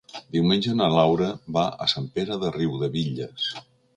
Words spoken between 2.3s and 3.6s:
de Riudebitlles.